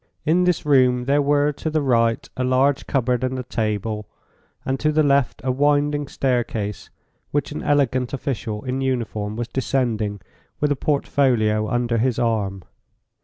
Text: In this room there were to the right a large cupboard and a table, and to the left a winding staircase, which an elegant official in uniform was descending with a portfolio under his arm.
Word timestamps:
In 0.25 0.45
this 0.45 0.65
room 0.65 1.05
there 1.05 1.21
were 1.21 1.51
to 1.51 1.69
the 1.69 1.79
right 1.83 2.27
a 2.35 2.43
large 2.43 2.87
cupboard 2.87 3.23
and 3.23 3.37
a 3.37 3.43
table, 3.43 4.07
and 4.65 4.79
to 4.79 4.91
the 4.91 5.03
left 5.03 5.41
a 5.45 5.51
winding 5.51 6.07
staircase, 6.07 6.89
which 7.29 7.51
an 7.51 7.61
elegant 7.61 8.11
official 8.11 8.63
in 8.63 8.81
uniform 8.81 9.35
was 9.35 9.47
descending 9.47 10.19
with 10.59 10.71
a 10.71 10.75
portfolio 10.75 11.67
under 11.69 11.99
his 11.99 12.17
arm. 12.17 12.63